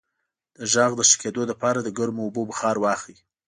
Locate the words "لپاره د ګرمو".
1.51-2.21